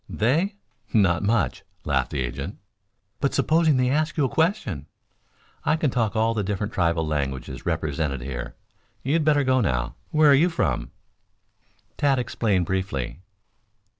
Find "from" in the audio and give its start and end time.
10.49-10.89